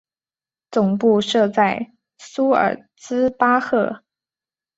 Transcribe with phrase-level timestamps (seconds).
[0.71, 4.01] 总部设在苏尔茨巴赫。